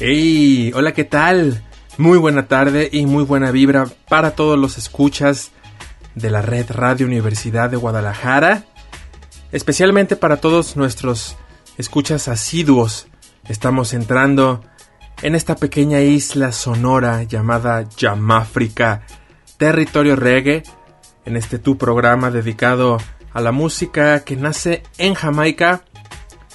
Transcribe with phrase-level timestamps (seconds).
[0.00, 1.60] Hey, hola, ¿qué tal?
[1.96, 5.50] Muy buena tarde y muy buena vibra para todos los escuchas
[6.14, 8.64] de la red Radio Universidad de Guadalajara,
[9.52, 11.36] especialmente para todos nuestros
[11.76, 13.06] escuchas asiduos.
[13.48, 14.62] Estamos entrando
[15.22, 19.02] en esta pequeña isla sonora llamada Yamáfrica,
[19.56, 20.62] territorio reggae,
[21.24, 22.98] en este tu programa dedicado
[23.32, 25.82] a la música que nace en Jamaica,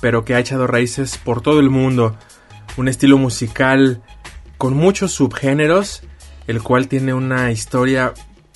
[0.01, 2.17] pero que ha echado raíces por todo el mundo
[2.77, 4.01] un estilo musical
[4.57, 6.03] con muchos subgéneros,
[6.47, 8.13] el cual tiene una historia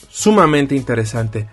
[0.09, 1.47] sumamente interesante.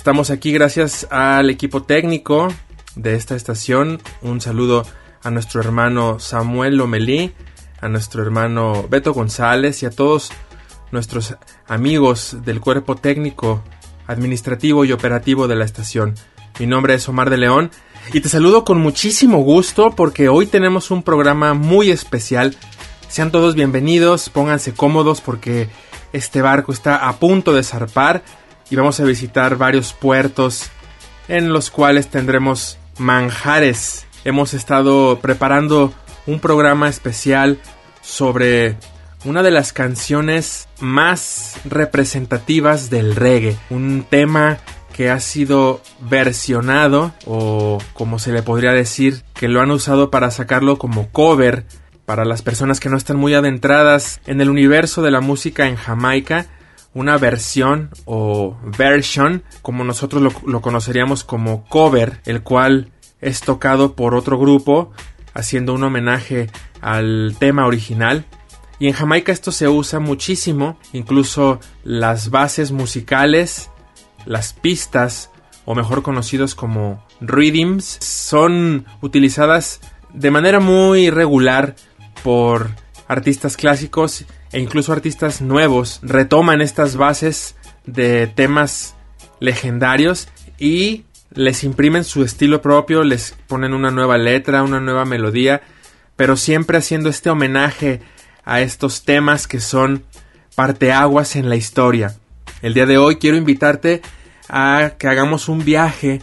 [0.00, 2.48] Estamos aquí gracias al equipo técnico
[2.96, 4.00] de esta estación.
[4.22, 4.86] Un saludo
[5.22, 7.34] a nuestro hermano Samuel Lomelí,
[7.82, 10.32] a nuestro hermano Beto González y a todos
[10.90, 11.36] nuestros
[11.68, 13.62] amigos del cuerpo técnico,
[14.06, 16.14] administrativo y operativo de la estación.
[16.58, 17.70] Mi nombre es Omar de León
[18.14, 22.56] y te saludo con muchísimo gusto porque hoy tenemos un programa muy especial.
[23.10, 25.68] Sean todos bienvenidos, pónganse cómodos porque
[26.14, 28.22] este barco está a punto de zarpar
[28.70, 30.70] y vamos a visitar varios puertos
[31.28, 34.06] en los cuales tendremos manjares.
[34.24, 35.92] Hemos estado preparando
[36.26, 37.58] un programa especial
[38.00, 38.76] sobre
[39.24, 44.58] una de las canciones más representativas del reggae, un tema
[44.94, 50.30] que ha sido versionado o como se le podría decir que lo han usado para
[50.30, 51.64] sacarlo como cover
[52.06, 55.76] para las personas que no están muy adentradas en el universo de la música en
[55.76, 56.46] Jamaica
[56.94, 62.90] una versión o version como nosotros lo, lo conoceríamos como cover el cual
[63.20, 64.92] es tocado por otro grupo
[65.34, 66.50] haciendo un homenaje
[66.80, 68.24] al tema original.
[68.78, 73.70] Y en Jamaica esto se usa muchísimo incluso las bases musicales
[74.26, 75.30] las pistas,
[75.64, 79.80] o mejor conocidos como rhythms, son utilizadas
[80.12, 81.76] de manera muy regular
[82.22, 82.70] por
[83.08, 86.00] artistas clásicos e incluso artistas nuevos.
[86.02, 87.54] Retoman estas bases
[87.86, 88.94] de temas
[89.38, 90.28] legendarios
[90.58, 95.62] y les imprimen su estilo propio, les ponen una nueva letra, una nueva melodía,
[96.16, 98.00] pero siempre haciendo este homenaje
[98.44, 100.04] a estos temas que son
[100.54, 102.16] parteaguas en la historia.
[102.62, 104.02] El día de hoy quiero invitarte
[104.48, 106.20] a que hagamos un viaje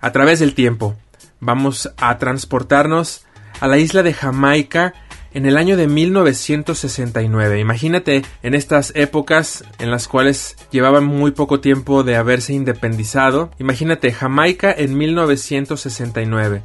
[0.00, 0.96] a través del tiempo.
[1.38, 3.26] Vamos a transportarnos
[3.60, 4.94] a la isla de Jamaica
[5.36, 7.60] en el año de 1969.
[7.60, 13.50] Imagínate en estas épocas en las cuales llevaban muy poco tiempo de haberse independizado.
[13.58, 16.62] Imagínate Jamaica en 1969.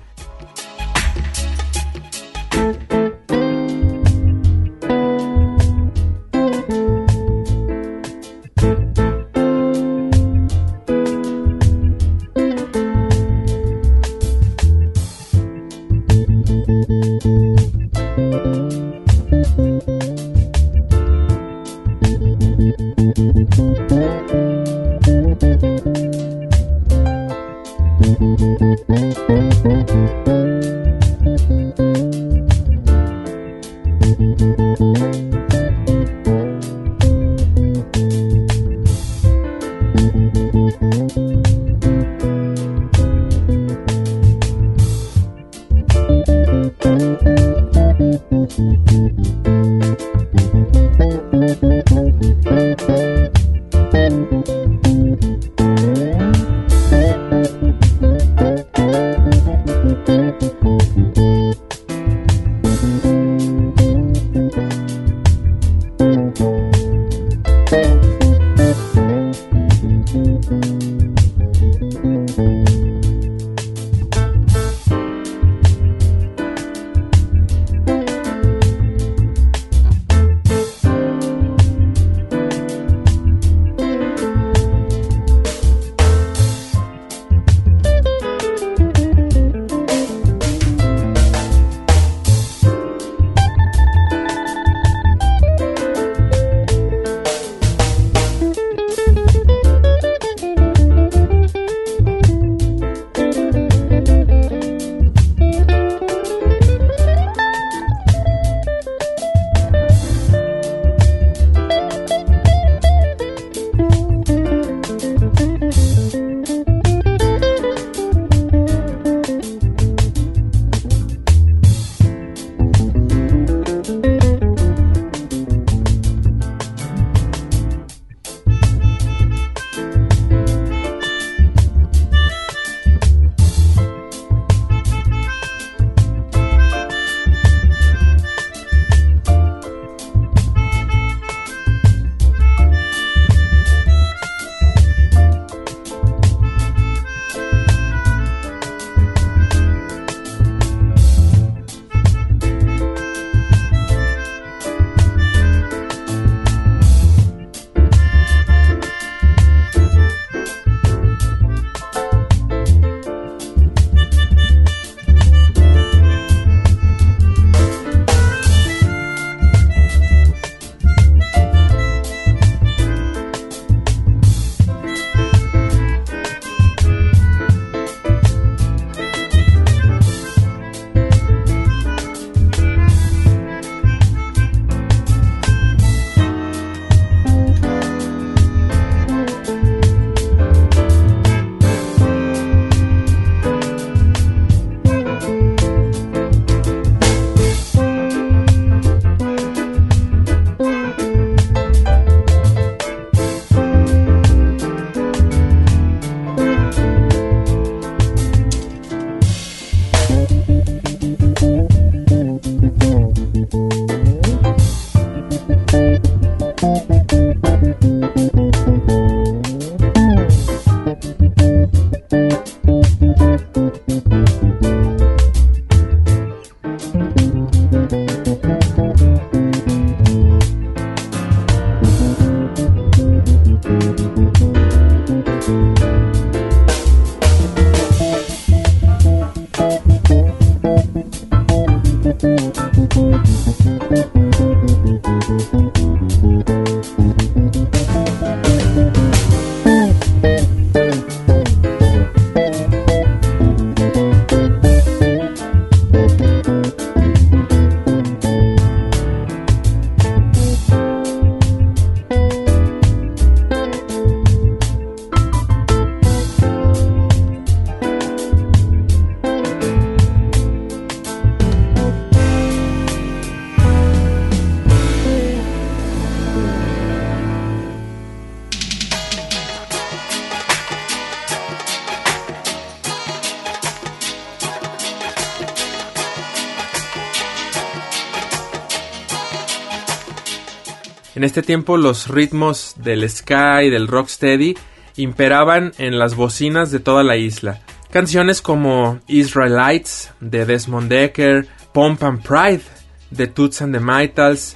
[291.13, 294.55] En este tiempo los ritmos del ska y del rocksteady
[294.96, 297.62] imperaban en las bocinas de toda la isla.
[297.91, 302.63] Canciones como Israelites de Desmond Decker, Pomp and Pride
[303.09, 304.55] de Toots and the Maytals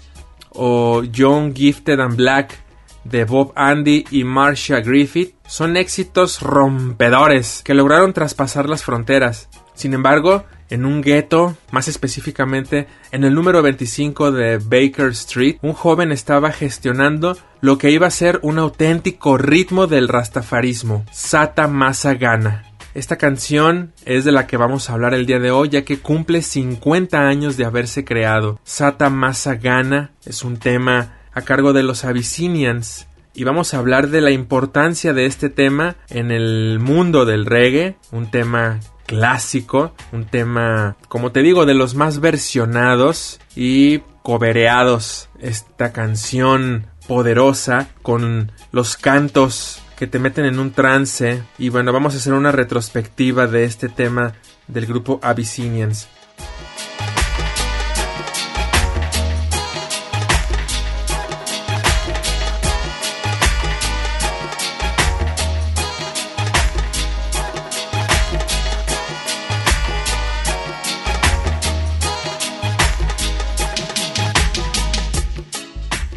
[0.51, 2.57] o Young Gifted and Black
[3.03, 9.49] de Bob Andy y Marcia Griffith son éxitos rompedores que lograron traspasar las fronteras.
[9.73, 15.73] Sin embargo, en un gueto, más específicamente en el número 25 de Baker Street, un
[15.73, 22.15] joven estaba gestionando lo que iba a ser un auténtico ritmo del rastafarismo, Sata Masa
[22.15, 22.65] Gana.
[22.93, 25.99] Esta canción es de la que vamos a hablar el día de hoy, ya que
[25.99, 28.59] cumple 50 años de haberse creado.
[28.63, 34.09] Sata Masa Gana es un tema a cargo de los Abyssinians y vamos a hablar
[34.09, 40.25] de la importancia de este tema en el mundo del reggae, un tema clásico, un
[40.25, 45.29] tema, como te digo, de los más versionados y cobereados.
[45.39, 52.13] Esta canción poderosa con los cantos que te meten en un trance y bueno, vamos
[52.13, 54.33] a hacer una retrospectiva de este tema
[54.67, 56.09] del grupo Abyssinians.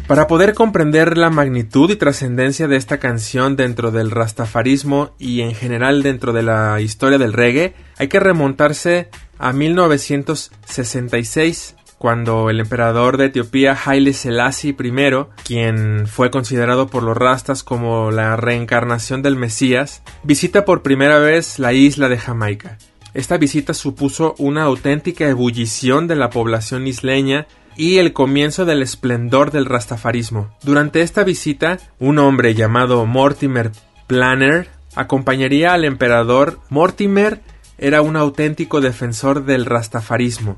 [0.09, 5.53] Para poder comprender la magnitud y trascendencia de esta canción dentro del rastafarismo y en
[5.53, 13.17] general dentro de la historia del reggae, hay que remontarse a 1966, cuando el emperador
[13.17, 14.75] de Etiopía Haile Selassie I,
[15.45, 21.59] quien fue considerado por los rastas como la reencarnación del Mesías, visita por primera vez
[21.59, 22.79] la isla de Jamaica.
[23.13, 27.45] Esta visita supuso una auténtica ebullición de la población isleña
[27.79, 30.53] y el comienzo del esplendor del rastafarismo.
[30.63, 33.71] Durante esta visita, un hombre llamado Mortimer
[34.05, 36.59] Planner acompañaría al emperador.
[36.69, 37.39] Mortimer
[37.77, 40.57] era un auténtico defensor del rastafarismo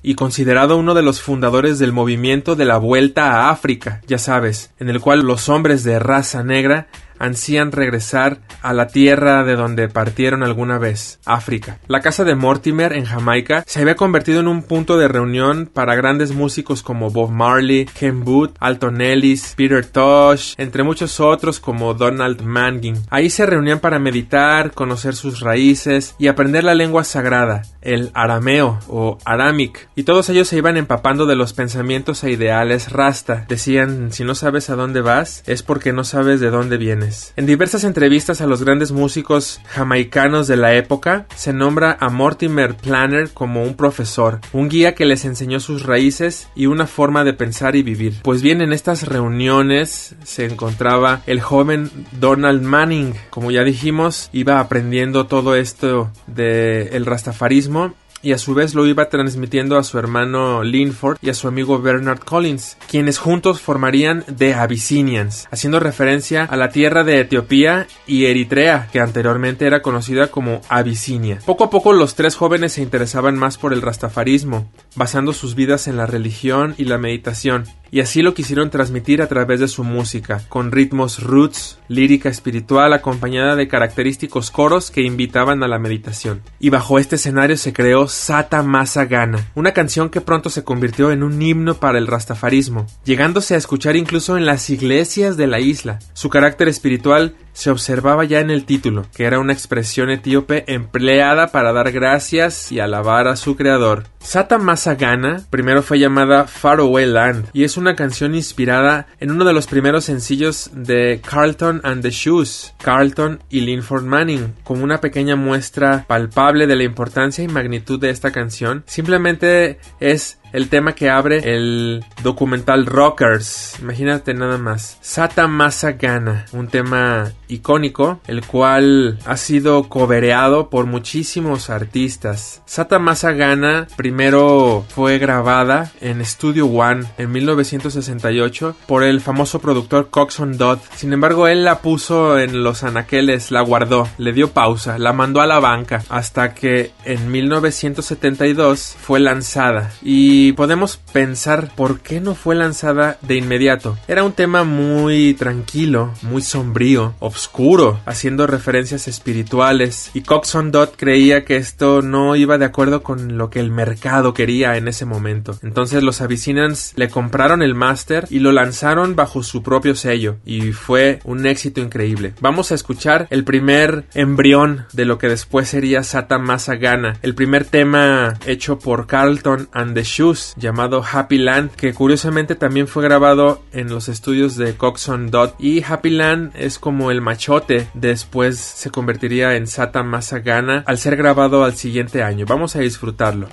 [0.00, 4.70] y considerado uno de los fundadores del movimiento de la Vuelta a África, ya sabes,
[4.78, 6.86] en el cual los hombres de raza negra
[7.18, 11.78] ansían regresar a la tierra de donde partieron alguna vez, África.
[11.88, 15.94] La casa de Mortimer en Jamaica se había convertido en un punto de reunión para
[15.94, 21.94] grandes músicos como Bob Marley, Ken Booth, Alton Ellis, Peter Tosh, entre muchos otros como
[21.94, 22.96] Donald Mangin.
[23.10, 28.78] Ahí se reunían para meditar, conocer sus raíces y aprender la lengua sagrada, el arameo
[28.88, 33.44] o aramic, y todos ellos se iban empapando de los pensamientos e ideales rasta.
[33.48, 37.03] Decían, si no sabes a dónde vas, es porque no sabes de dónde vienes.
[37.36, 42.76] En diversas entrevistas a los grandes músicos jamaicanos de la época, se nombra a Mortimer
[42.76, 47.32] Planner como un profesor, un guía que les enseñó sus raíces y una forma de
[47.32, 48.20] pensar y vivir.
[48.22, 54.60] Pues bien, en estas reuniones se encontraba el joven Donald Manning, como ya dijimos, iba
[54.60, 59.98] aprendiendo todo esto del el rastafarismo y a su vez lo iba transmitiendo a su
[59.98, 66.44] hermano Linford y a su amigo Bernard Collins, quienes juntos formarían The Abyssinians, haciendo referencia
[66.44, 71.38] a la tierra de Etiopía y Eritrea, que anteriormente era conocida como Abisinia.
[71.44, 75.86] Poco a poco los tres jóvenes se interesaban más por el rastafarismo, basando sus vidas
[75.86, 77.64] en la religión y la meditación,
[77.94, 82.92] y así lo quisieron transmitir a través de su música, con ritmos roots, lírica espiritual
[82.92, 86.42] acompañada de característicos coros que invitaban a la meditación.
[86.58, 91.12] Y bajo este escenario se creó Sata Masa Gana, una canción que pronto se convirtió
[91.12, 95.60] en un himno para el rastafarismo, llegándose a escuchar incluso en las iglesias de la
[95.60, 96.00] isla.
[96.14, 101.52] Su carácter espiritual se observaba ya en el título, que era una expresión etíope empleada
[101.52, 104.08] para dar gracias y alabar a su creador.
[104.24, 109.52] Sata Masagana primero fue llamada Faraway Land y es una canción inspirada en uno de
[109.52, 115.36] los primeros sencillos de Carlton and the Shoes, Carlton y Linford Manning, como una pequeña
[115.36, 118.82] muestra palpable de la importancia y magnitud de esta canción.
[118.86, 123.76] Simplemente es el tema que abre el documental Rockers.
[123.80, 124.98] Imagínate nada más.
[125.00, 132.62] Sata Masa Gana, un tema icónico, el cual ha sido cobereado por muchísimos artistas.
[132.66, 140.08] Sata Masa Gana primero fue grabada en Studio One en 1968 por el famoso productor
[140.10, 140.78] Coxon Dodd.
[140.94, 145.40] Sin embargo, él la puso en los anaqueles, la guardó, le dio pausa, la mandó
[145.40, 152.20] a la banca hasta que en 1972 fue lanzada y y podemos pensar por qué
[152.20, 153.96] no fue lanzada de inmediato.
[154.08, 161.44] Era un tema muy tranquilo, muy sombrío, oscuro, haciendo referencias espirituales y Coxon Dot creía
[161.44, 165.58] que esto no iba de acuerdo con lo que el mercado quería en ese momento.
[165.62, 170.72] Entonces los Abyssinians le compraron el máster y lo lanzaron bajo su propio sello y
[170.72, 172.34] fue un éxito increíble.
[172.40, 177.64] Vamos a escuchar el primer embrión de lo que después sería Sata Masagana, el primer
[177.64, 183.62] tema hecho por Carlton and the Shoes llamado Happy Land que curiosamente también fue grabado
[183.72, 188.90] en los estudios de Coxon Dot y Happy Land es como el machote después se
[188.90, 192.46] convertiría en Sata Masagana al ser grabado al siguiente año.
[192.46, 193.48] Vamos a disfrutarlo.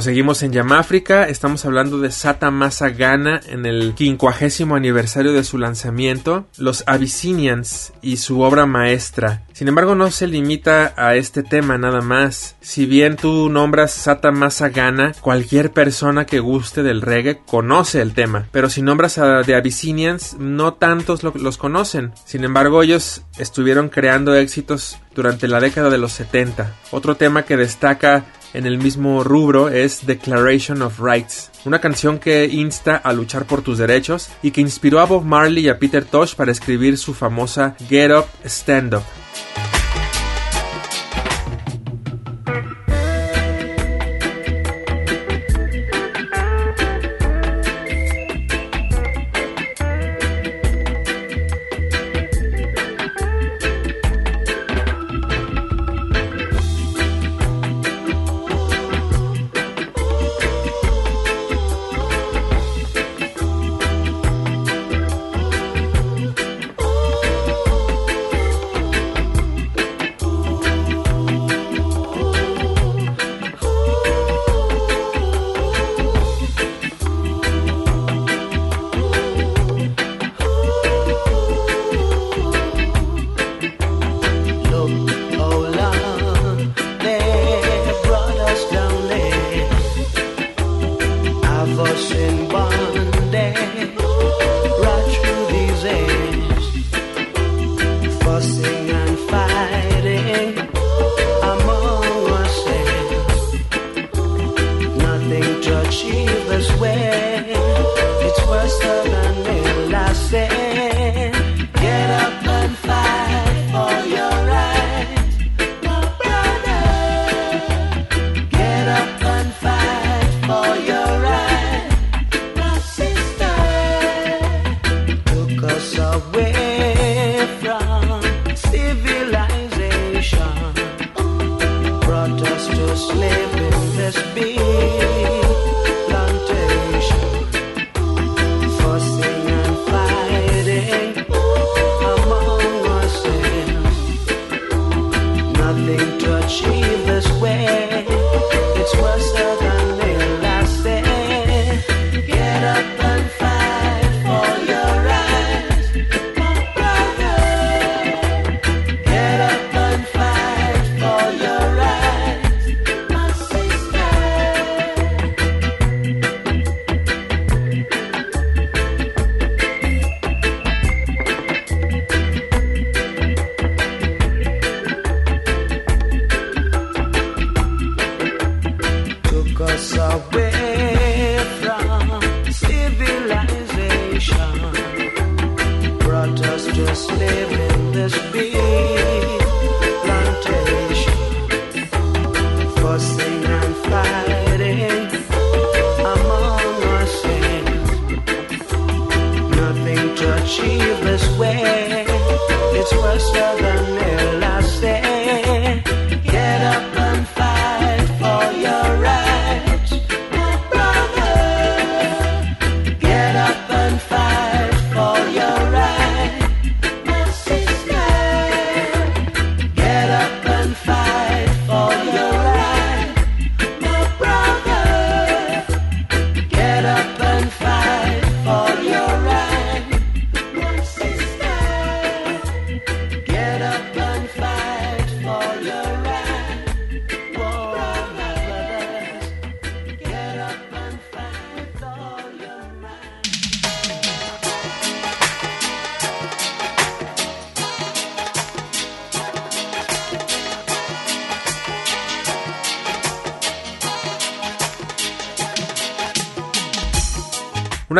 [0.00, 5.58] Seguimos en Yamáfrica, estamos hablando de Sata Masa Gana en el quincuagésimo aniversario de su
[5.58, 9.44] lanzamiento, Los Abyssinians y su obra maestra.
[9.52, 12.56] Sin embargo, no se limita a este tema nada más.
[12.60, 18.12] Si bien tú nombras Sata Masa Gana, cualquier persona que guste del reggae conoce el
[18.12, 22.12] tema, pero si nombras a The Abyssinians, no tantos los conocen.
[22.26, 26.74] Sin embargo, ellos estuvieron creando éxitos durante la década de los 70.
[26.90, 32.46] Otro tema que destaca en el mismo rubro es Declaration of Rights, una canción que
[32.46, 36.04] insta a luchar por tus derechos y que inspiró a Bob Marley y a Peter
[36.04, 39.75] Tosh para escribir su famosa Get Up, Stand Up.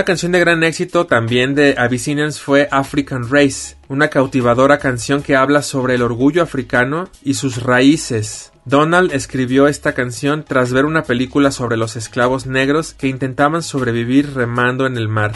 [0.07, 5.61] Canción de gran éxito también de Abyssinians fue African Race, una cautivadora canción que habla
[5.61, 8.53] sobre el orgullo africano y sus raíces.
[8.64, 14.33] Donald escribió esta canción tras ver una película sobre los esclavos negros que intentaban sobrevivir
[14.33, 15.33] remando en el mar.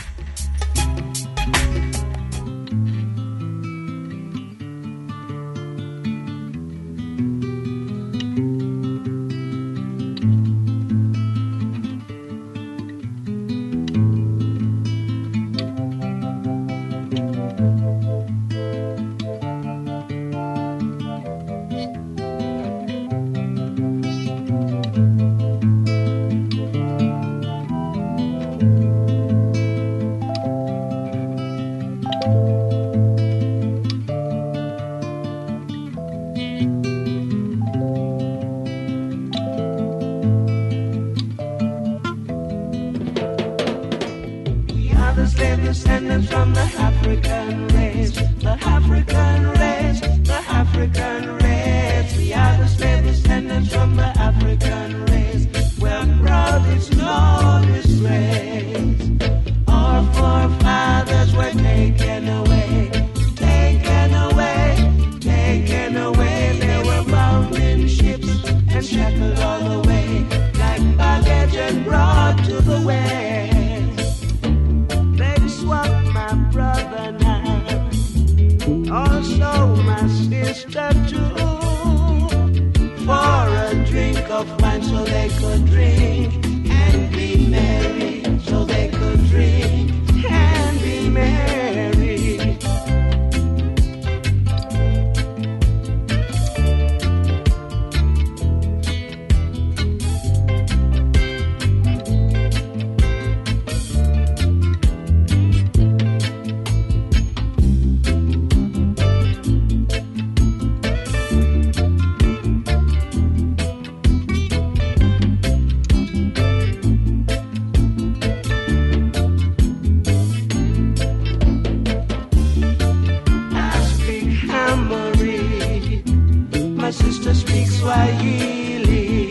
[127.90, 129.30] Swahili.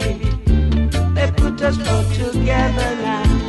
[1.15, 2.89] They put us all together.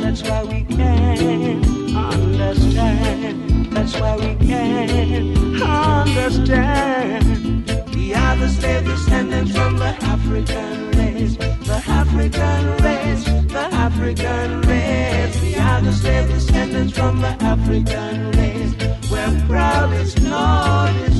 [0.01, 3.73] That's why we can understand.
[3.73, 7.33] That's why we can understand.
[7.93, 11.35] We are the slave descendants from the African race.
[11.35, 13.25] The African race.
[13.51, 15.41] The African race.
[15.41, 18.73] We are the slave descendants from the African race.
[19.11, 21.10] We're proud, it's not.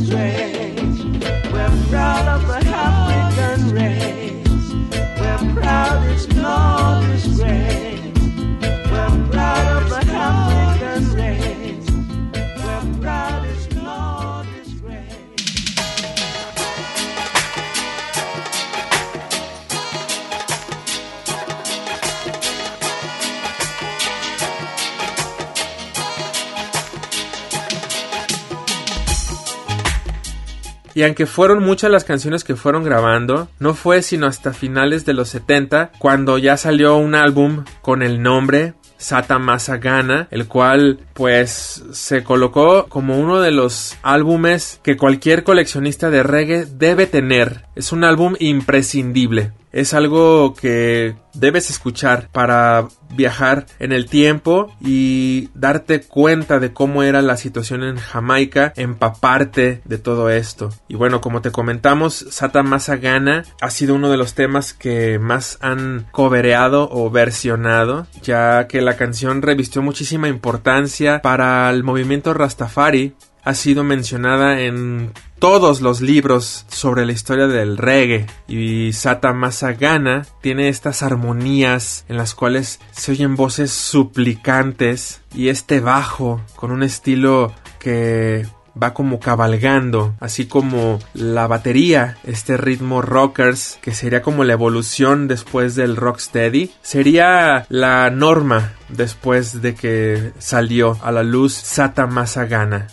[30.94, 35.14] Y aunque fueron muchas las canciones que fueron grabando, no fue sino hasta finales de
[35.14, 41.84] los 70 cuando ya salió un álbum con el nombre Sata Masagana, el cual pues
[41.92, 47.66] se colocó como uno de los álbumes que cualquier coleccionista de reggae debe tener.
[47.76, 49.54] Es un álbum imprescindible.
[49.72, 57.04] Es algo que debes escuchar para viajar en el tiempo y darte cuenta de cómo
[57.04, 60.70] era la situación en Jamaica, empaparte de todo esto.
[60.88, 65.58] Y bueno, como te comentamos, Sata Masagana ha sido uno de los temas que más
[65.62, 73.16] han cobereado o versionado, ya que la canción revistió muchísima importancia para el movimiento Rastafari
[73.44, 80.28] ha sido mencionada en todos los libros sobre la historia del reggae y Sata Masagana
[80.40, 86.84] tiene estas armonías en las cuales se oyen voces suplicantes y este bajo con un
[86.84, 88.46] estilo que
[88.82, 95.28] va como cabalgando, así como la batería, este ritmo rockers, que sería como la evolución
[95.28, 102.90] después del rocksteady, sería la norma después de que salió a la luz Sata Masagana.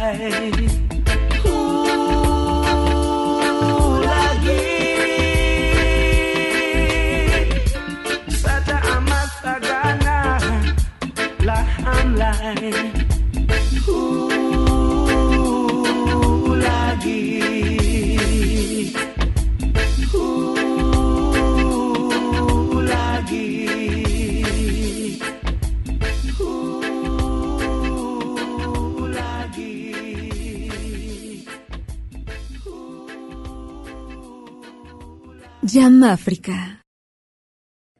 [0.00, 0.99] 爱。
[35.80, 36.82] Jam África.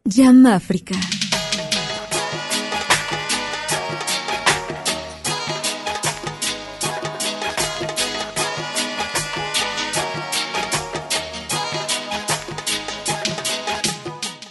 [0.04, 0.96] Jam África.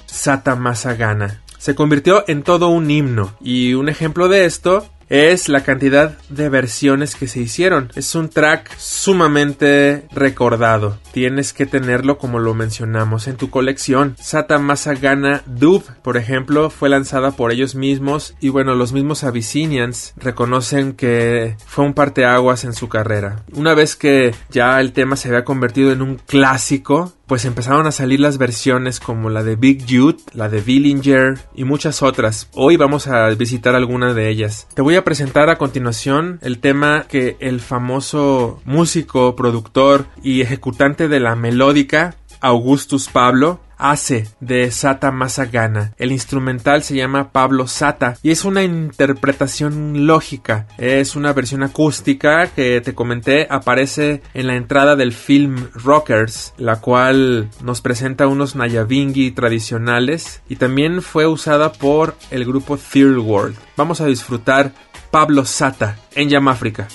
[0.08, 1.44] Sata Masagana.
[1.60, 6.50] Se convirtió en todo un himno y un ejemplo de esto es la cantidad de
[6.50, 7.92] versiones que se hicieron.
[7.96, 10.98] Es un track sumamente recordado.
[11.12, 14.16] Tienes que tenerlo como lo mencionamos en tu colección.
[14.20, 20.14] Sata Masagana Dub, por ejemplo, fue lanzada por ellos mismos y bueno, los mismos Abyssinians
[20.18, 23.44] reconocen que fue un parteaguas en su carrera.
[23.54, 27.92] Una vez que ya el tema se había convertido en un clásico, pues empezaron a
[27.92, 32.50] salir las versiones como la de Big Jude, la de Billinger y muchas otras.
[32.56, 34.68] Hoy vamos a visitar alguna de ellas.
[34.74, 41.08] Te voy a presentar a continuación el tema que el famoso músico, productor y ejecutante
[41.08, 45.94] de la melódica Augustus Pablo hace de Sata Masagana.
[45.98, 50.68] El instrumental se llama Pablo Sata y es una interpretación lógica.
[50.78, 56.82] Es una versión acústica que te comenté aparece en la entrada del film Rockers, la
[56.82, 63.56] cual nos presenta unos Nayabingi tradicionales y también fue usada por el grupo Third World.
[63.78, 64.74] Vamos a disfrutar
[65.12, 66.88] Pablo Sata en Yamáfrica.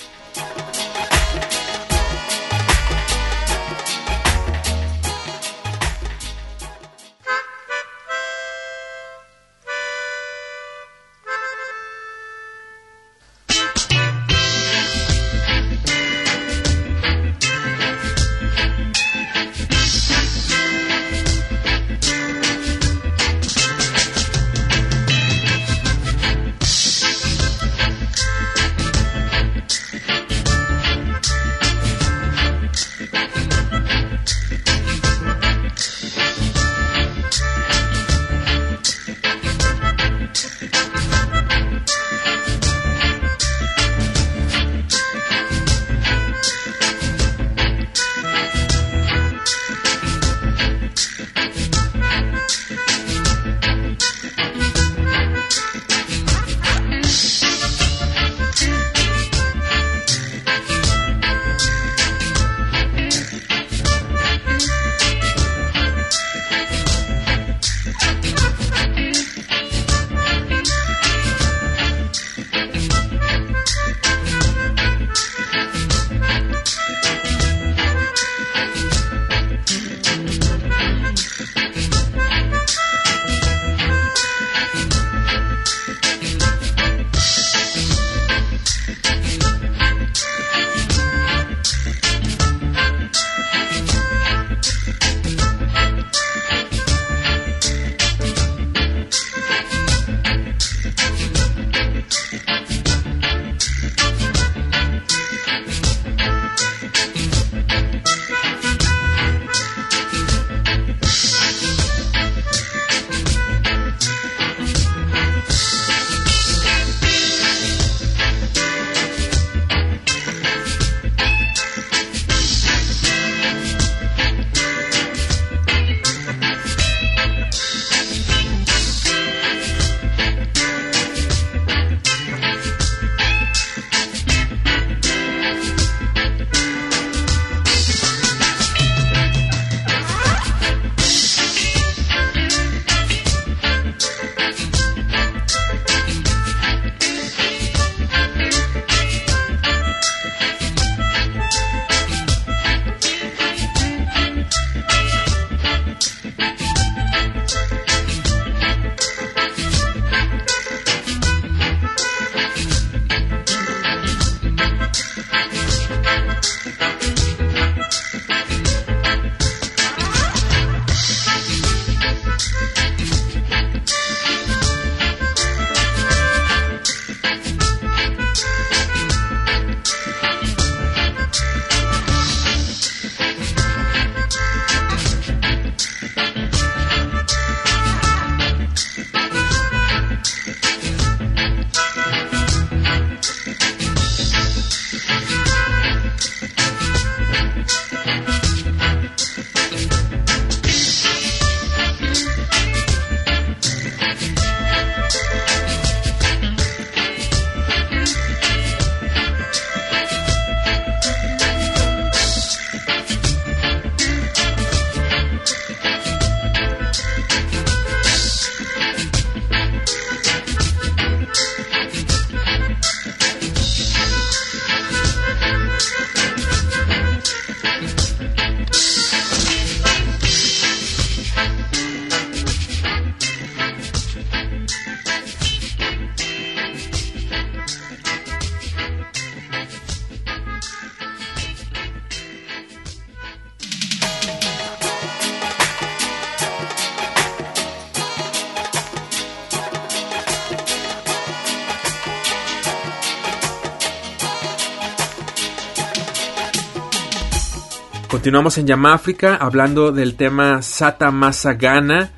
[258.25, 262.09] Continuamos en Yamáfrica hablando del tema Sata Masagana,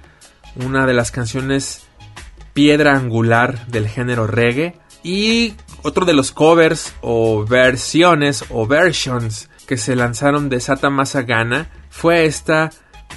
[0.56, 1.86] una de las canciones
[2.54, 4.80] piedra angular del género reggae.
[5.04, 11.68] Y otro de los covers o versiones o versions que se lanzaron de Sata Masagana
[11.90, 12.70] fue esta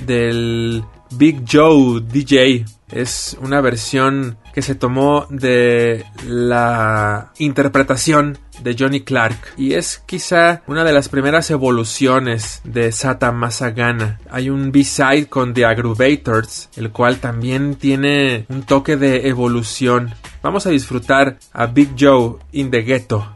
[0.05, 0.83] del
[1.13, 2.65] Big Joe DJ.
[2.91, 10.63] Es una versión que se tomó de la interpretación de Johnny Clark y es quizá
[10.67, 14.21] una de las primeras evoluciones de Sata Masagana.
[14.31, 20.15] Hay un B-side con The Aggrovators, el cual también tiene un toque de evolución.
[20.43, 23.33] Vamos a disfrutar a Big Joe in the Ghetto.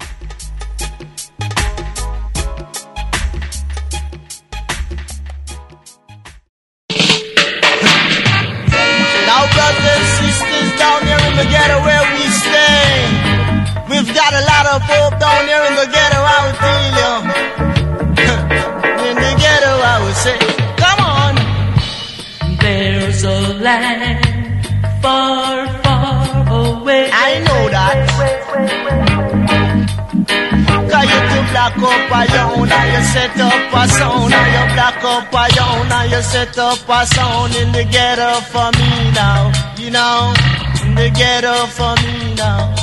[33.14, 37.06] Set up a sound and you black up a young and you set up a
[37.14, 39.52] sound in the ghetto for me now.
[39.78, 40.34] You know,
[40.82, 42.74] in the ghetto for me now.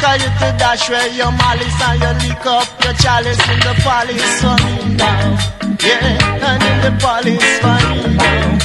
[0.00, 3.74] Cause you to dash where your malice and you lick up your chalice in the
[3.84, 5.22] police for me now.
[5.84, 8.55] Yeah, and in the police for me now.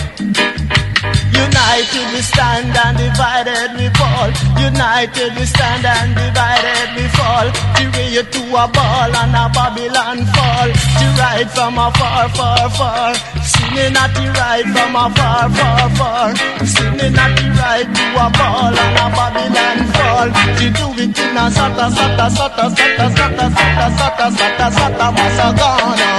[1.42, 4.30] United we stand and divided we fall.
[4.62, 7.48] United we stand and divided we fall.
[7.78, 7.84] To
[8.14, 10.70] you to a ball and a Babylon fall.
[10.70, 13.14] To ride from a far, far, far.
[13.42, 15.50] Singing at the ride from a far,
[15.98, 16.30] far.
[16.66, 20.30] Singing at the ride to a ball and a Babylon fall.
[20.60, 26.12] To do it in a sata, sata, sata, sata, sata, sata, sata, sata, sata, masagana.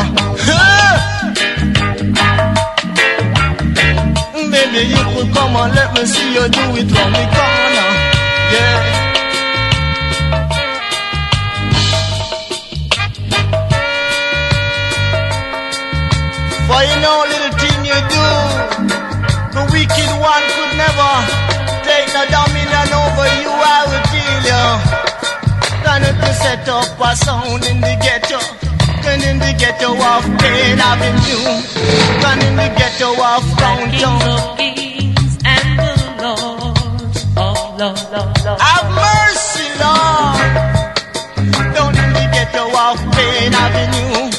[4.73, 7.89] Baby, you could come and let me see you do it from the corner.
[8.53, 8.79] Yeah.
[16.65, 18.27] For you know, little thing you do,
[19.53, 21.13] the wicked one could never
[21.85, 24.65] take the dominion over you, I will tell you.
[25.85, 28.52] Gonna to set up a sound in the ghetto.
[29.43, 31.43] The ghetto of Pain Avenue.
[32.23, 34.23] Gone in the ghetto of Kings downtown.
[34.23, 34.61] of
[35.45, 35.69] and
[37.79, 38.47] the lords.
[38.63, 40.51] Have mercy, Lord.
[41.75, 44.31] Down in the ghetto of Pain Avenue.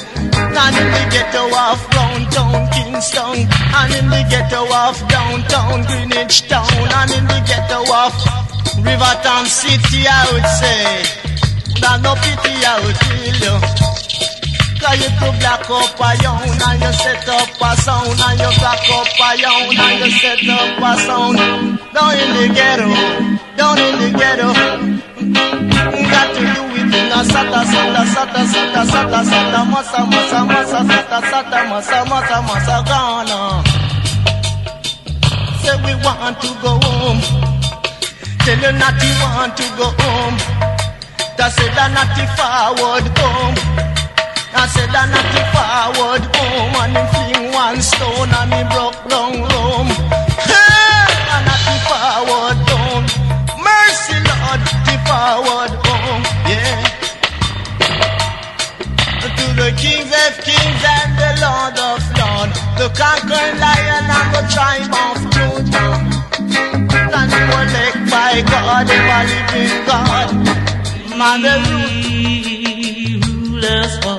[0.64, 3.48] And in the ghetto of downtown Kingston.
[3.76, 6.88] And in the ghetto of downtown Greenwich Town.
[7.00, 8.14] And in the ghetto of
[8.80, 11.04] Rivertown City, I would say.
[11.82, 14.03] There's no pity, I would tell you.
[14.84, 18.52] Cause you to black up a young and you set up a sound and you
[18.60, 21.38] black up a young and you set up a sound
[21.96, 22.90] down in the ghetto,
[23.56, 24.50] down in the ghetto.
[26.12, 30.80] Got to do it in a sata sata sata sata sata sata masa masa masa
[30.84, 33.40] sata sata masa masa masa Ghana.
[35.64, 37.22] Say we want to go home.
[38.44, 40.36] Tell you not you want to go home.
[41.38, 43.93] That said that not the forward home.
[44.56, 49.00] I said that not the forward home and him fling one stone and he broke
[49.10, 49.90] down home.
[50.46, 53.06] Hey, and not the forward home.
[53.60, 56.24] Mercy Lord, the forward home.
[56.48, 56.86] Yeah.
[59.34, 64.44] To the kings of kings and the Lord of lords, the conquering lion and the
[64.54, 65.98] tribe of Judah.
[67.18, 70.30] And they were led by God, they were living God.
[71.18, 74.18] Man, the mm, rulers for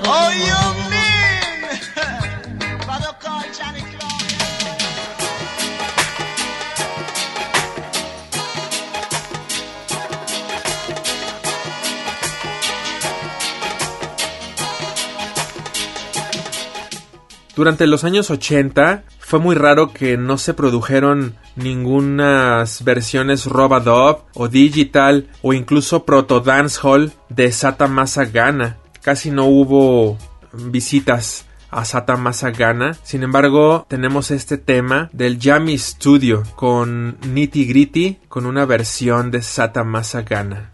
[17.57, 24.49] Durante los años 80 fue muy raro que no se produjeron ningunas versiones Robadub o
[24.49, 28.79] Digital o incluso Proto Dancehall de Sata Masagana.
[29.03, 30.19] Casi no hubo
[30.53, 32.97] visitas a Sata Masagana.
[33.03, 39.43] Sin embargo, tenemos este tema del Jammy Studio con Nitty Gritty con una versión de
[39.43, 40.71] Sata Masagana.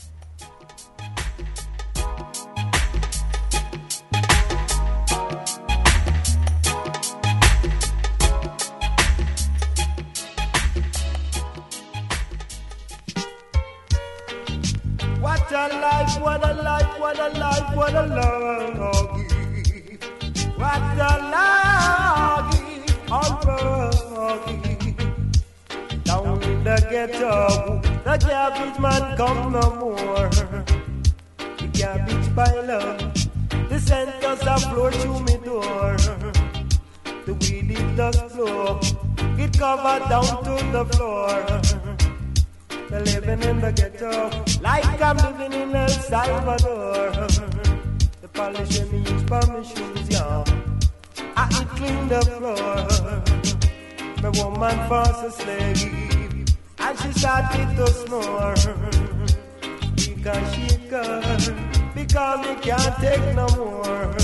[54.22, 56.48] My woman falls asleep,
[56.78, 58.54] and she started to snore.
[59.96, 61.24] Because she got,
[61.94, 64.14] because me can't take no more.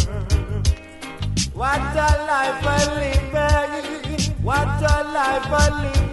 [1.55, 3.17] What a life I live.
[4.45, 6.07] What a life I live.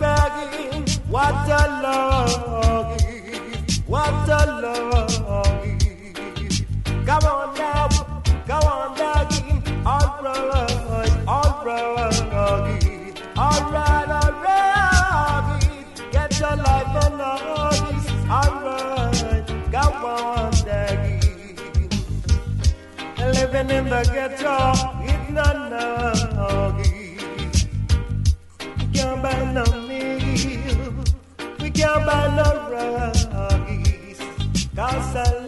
[1.10, 3.02] What a love.
[3.86, 5.14] What a love.
[7.06, 7.88] Come on now.
[8.48, 9.44] Come on doggy.
[9.86, 11.28] All right.
[11.28, 12.13] All right.
[23.74, 24.56] In the ghetto,
[25.04, 25.56] it's not
[26.36, 27.18] nuggy.
[28.78, 30.94] We can't buy no meal,
[31.60, 32.54] we can't buy no.
[34.76, 35.43] Cause I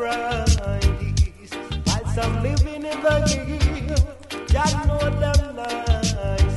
[0.00, 0.56] price.
[1.84, 4.02] While some living in the hill,
[4.46, 6.56] just know them nice.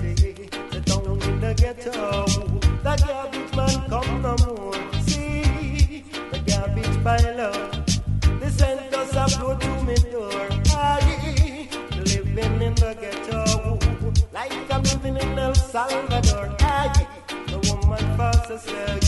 [0.71, 2.25] They don't in the ghetto.
[2.85, 4.81] The garbage man come no more.
[5.07, 7.85] See the garbage pile up.
[8.39, 10.47] The centers are flow to me door.
[10.75, 11.67] I
[12.05, 13.79] living in the ghetto,
[14.31, 16.55] like I'm living in El Salvador.
[16.59, 17.07] I
[17.51, 19.02] the woman fast asleep,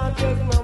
[0.00, 0.59] can't take no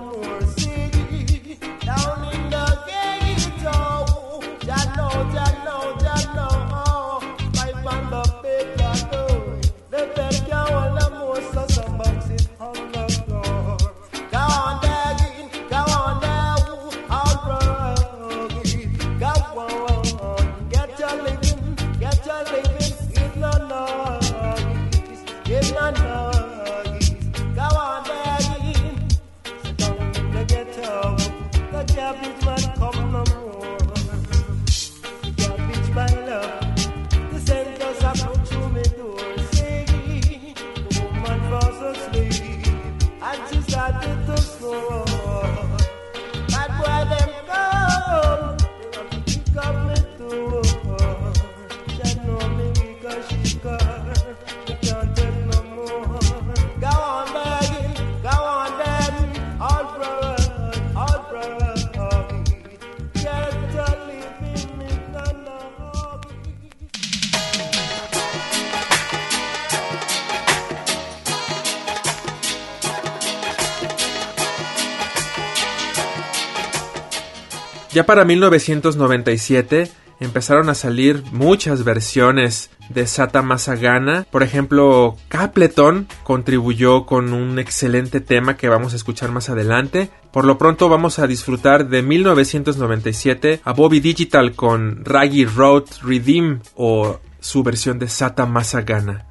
[77.97, 79.91] Ya para 1997
[80.21, 84.27] empezaron a salir muchas versiones de Sata Masagana.
[84.31, 90.11] Por ejemplo, Capleton contribuyó con un excelente tema que vamos a escuchar más adelante.
[90.31, 96.61] Por lo pronto vamos a disfrutar de 1997 a Bobby Digital con Raggy Road Redeem
[96.75, 99.25] o su versión de Sata Masagana.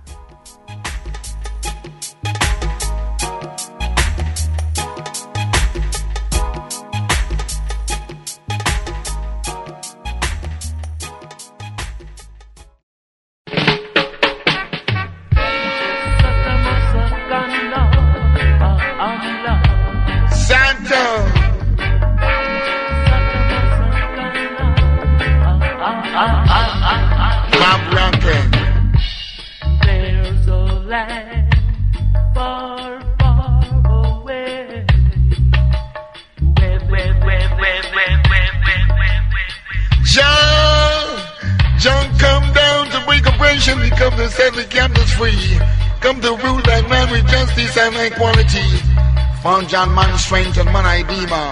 [49.68, 51.50] John man strength and man redeemer.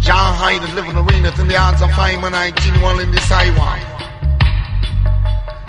[0.00, 3.10] John hide and live in rain in the odds of five man I one in
[3.10, 3.80] the sidewalk.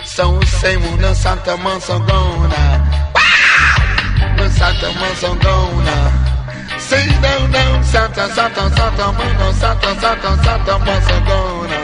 [0.02, 2.64] So say una Santa Mansagona.
[4.36, 5.96] No Santa Mansagona.
[6.88, 11.80] say down, down, Santa, Santa, Santa, Mono, Santa, Santa, Santa, Masagona.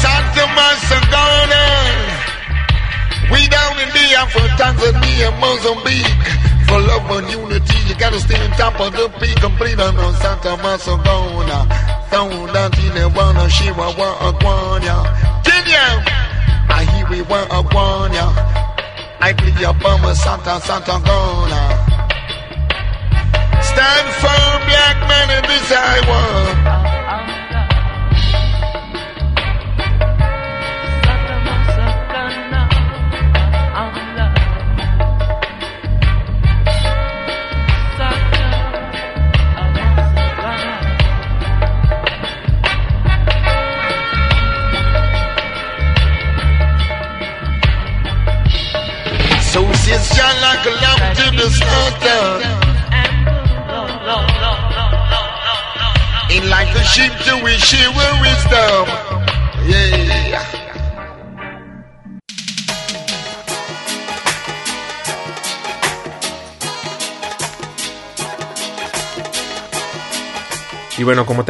[0.00, 1.62] Santa Masagona.
[3.32, 6.46] We down in the for Tanzania, Mozambique.
[6.68, 9.36] For love and unity, you gotta stay on top of the peak.
[9.36, 11.86] Complete on Santa Masagona.
[12.96, 14.96] The one of Shiva, one of Guanya.
[15.44, 16.02] Kenya,
[16.68, 18.26] I hear we want a Guanya.
[19.20, 21.62] I play a bummer, Santa, Santa Gona.
[23.62, 26.75] Stand firm, black man, in this I want.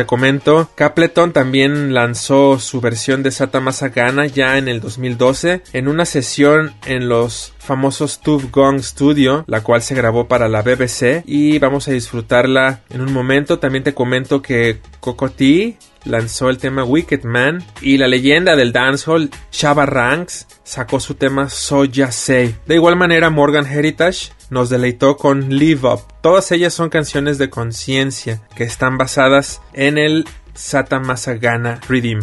[0.07, 6.05] Comento, Capleton también lanzó su versión de Sata Masagana ya en el 2012 en una
[6.05, 11.59] sesión en los famosos Tube Gong Studio, la cual se grabó para la BBC y
[11.59, 13.59] vamos a disfrutarla en un momento.
[13.59, 15.77] También te comento que Cocotí
[16.07, 21.49] lanzó el tema Wicked Man y la leyenda del dancehall Shabba Ranks sacó su tema
[21.49, 22.55] So Ya Say.
[22.67, 26.01] De igual manera Morgan Heritage nos deleitó con Live Up.
[26.23, 32.21] Todas ellas son canciones de conciencia que están basadas en el Sata Masagana Rhythm.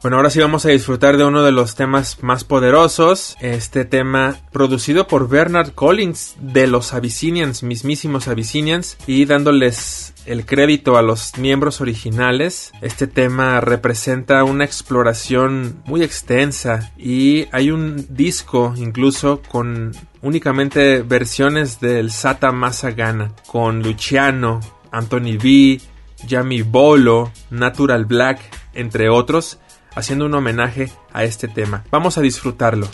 [0.00, 3.36] Bueno, ahora sí vamos a disfrutar de uno de los temas más poderosos.
[3.40, 10.98] Este tema producido por Bernard Collins de los Abyssinians, mismísimos Abyssinians, y dándoles el crédito
[10.98, 12.70] a los miembros originales.
[12.80, 19.90] Este tema representa una exploración muy extensa y hay un disco incluso con
[20.22, 24.60] únicamente versiones del Sata Masagana, con Luciano,
[24.92, 25.80] Anthony B,
[26.24, 28.38] Yami Bolo, Natural Black,
[28.74, 29.58] entre otros
[29.98, 31.84] haciendo un homenaje a este tema.
[31.90, 32.88] Vamos a disfrutarlo.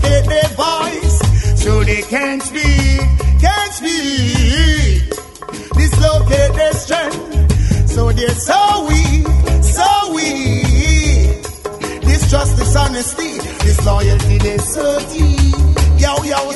[0.00, 3.00] Dislocate their voice so they can't speak,
[3.40, 5.08] can't speak.
[5.74, 9.26] Dislocate their strength so they're so weak,
[9.62, 11.42] so weak.
[12.02, 15.54] Distrust, dishonesty, disloyalty, they so deep.
[16.00, 16.50] Yo, yo,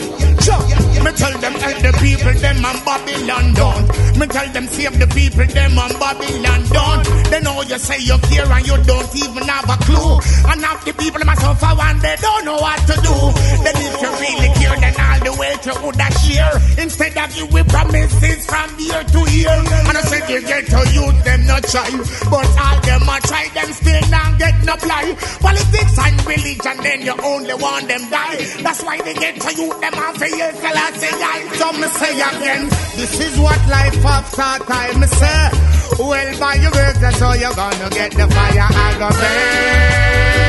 [0.47, 3.87] yo, me tell them help the people, them and Babylon don't.
[4.19, 7.05] Me tell them save the people, them and Babylon don't.
[7.31, 10.19] They know you say you care and you don't even have a clue.
[10.49, 13.17] And half the people a suffer and they don't know what to do.
[13.63, 16.57] Then if you really care, then all the way to would a share.
[16.81, 19.53] Instead of you with promises from year to year.
[19.53, 21.91] And I said you get to youth, them not try.
[22.33, 25.15] But all them a try, them still not get no apply.
[25.41, 28.41] Politics and religion, then you only want them die.
[28.63, 31.39] That's why they get to you, them and for till I say I.
[31.59, 35.51] So me say again, this is what life after time me say.
[35.99, 38.69] Well, by your words, that's how you're gonna get the fire.
[38.71, 40.49] I go burn.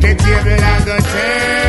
[0.00, 1.67] The table I go turn.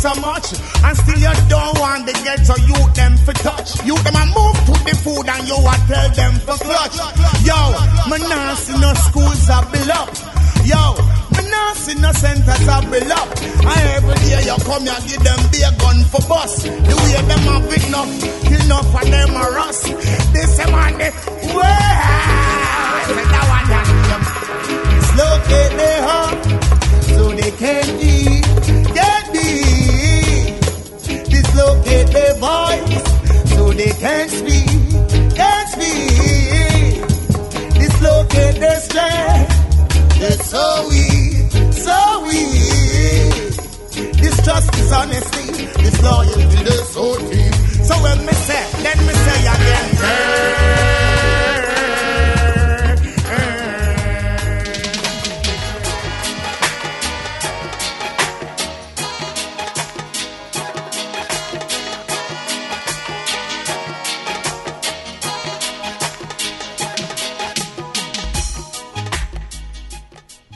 [0.00, 0.56] So much.
[0.80, 3.84] And still you don't want the ghetto youth them for touch.
[3.84, 6.96] You them a move to the food and you a tell them for clutch.
[7.44, 7.60] Yo,
[8.08, 10.08] me nah see no schools a build up.
[10.64, 10.96] Yo,
[11.36, 13.28] me nah see no centers a build up.
[13.60, 16.64] And every day you come here give them be gun for bus.
[16.64, 18.08] The way them have enough,
[44.90, 47.54] Distrust is honesty, disloyalty, they're so deep.
[47.84, 50.29] So when me say, then me say again.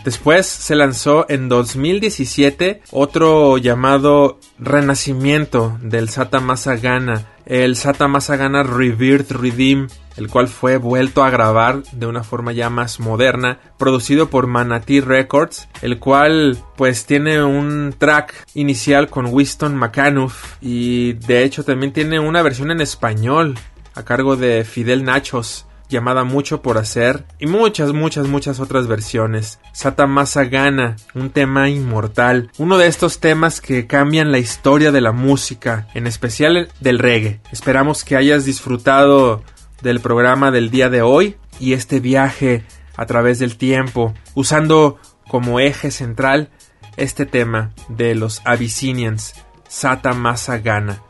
[0.04, 9.30] Después se lanzó en 2017 otro llamado Renacimiento del Sata Masagana, el Sata Masagana Rebirth
[9.30, 9.88] Redeem,
[10.18, 15.00] el cual fue vuelto a grabar de una forma ya más moderna, producido por Manatee
[15.00, 21.94] Records, el cual pues tiene un track inicial con Winston McAnuff y de hecho también
[21.94, 23.54] tiene una versión en español
[23.94, 29.58] a cargo de Fidel Nachos llamada Mucho por Hacer y muchas, muchas, muchas otras versiones.
[29.72, 35.12] Sata Masagana, un tema inmortal, uno de estos temas que cambian la historia de la
[35.12, 37.40] música, en especial del reggae.
[37.52, 39.42] Esperamos que hayas disfrutado
[39.82, 42.64] del programa del día de hoy y este viaje
[42.96, 46.50] a través del tiempo, usando como eje central
[46.96, 49.34] este tema de los Abyssinians,
[49.68, 51.02] Sata Masagana.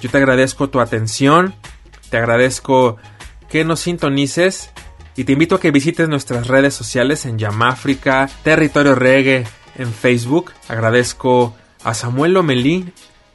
[0.00, 1.54] Yo te agradezco tu atención,
[2.10, 2.96] te agradezco
[3.54, 4.70] que nos sintonices
[5.14, 9.46] y te invito a que visites nuestras redes sociales en Yamáfrica, Territorio Reggae,
[9.76, 10.50] en Facebook.
[10.66, 12.86] Agradezco a Samuel Lomelí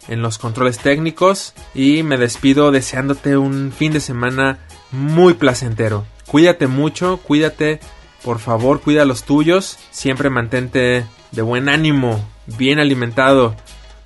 [0.09, 4.59] en los controles técnicos y me despido deseándote un fin de semana
[4.91, 6.05] muy placentero.
[6.27, 7.79] Cuídate mucho, cuídate,
[8.21, 13.55] por favor, cuida a los tuyos, siempre mantente de buen ánimo, bien alimentado,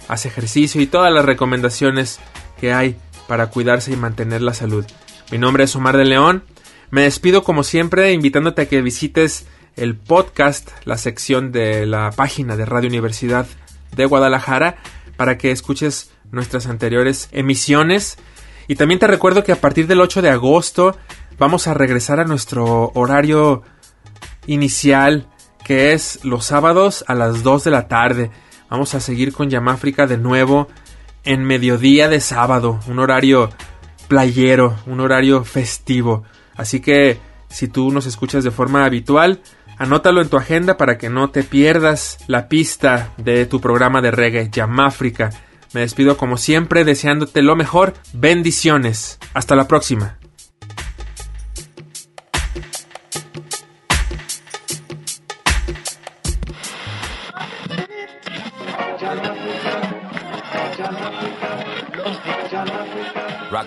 [0.08, 2.20] haz ejercicio y todas las recomendaciones
[2.62, 2.98] que hay
[3.28, 4.86] para cuidarse y mantener la salud.
[5.34, 6.44] Mi nombre es Omar de León.
[6.92, 12.56] Me despido como siempre invitándote a que visites el podcast, la sección de la página
[12.56, 13.48] de Radio Universidad
[13.96, 14.76] de Guadalajara,
[15.18, 18.20] para que escuches nuestras anteriores emisiones.
[18.68, 20.96] Y también te recuerdo que a partir del 8 de agosto
[21.40, 23.64] vamos a regresar a nuestro horario
[24.46, 25.26] inicial,
[25.66, 28.30] que es los sábados a las 2 de la tarde.
[28.70, 30.68] Vamos a seguir con Yamáfrica de nuevo
[31.24, 33.50] en mediodía de sábado, un horario
[34.08, 36.24] playero, un horario festivo.
[36.56, 39.42] Así que si tú nos escuchas de forma habitual,
[39.78, 44.12] anótalo en tu agenda para que no te pierdas la pista de tu programa de
[44.12, 45.32] reggae Yamáfrica.
[45.74, 47.94] Me despido como siempre deseándote lo mejor.
[48.14, 49.20] Bendiciones.
[49.34, 50.18] Hasta la próxima.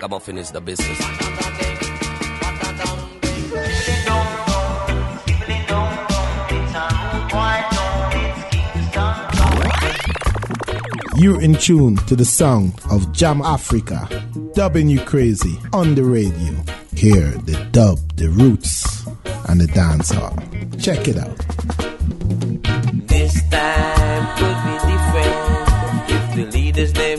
[0.07, 1.01] Ragamuffin is the business.
[11.17, 14.09] You're in tune to the sound of Jam Africa,
[14.55, 16.55] dubbing you crazy on the radio.
[16.95, 19.05] Hear the dub, the roots,
[19.49, 20.39] and the dancehall.
[20.81, 21.37] Check it out.
[23.09, 27.17] This time could be different if the leaders they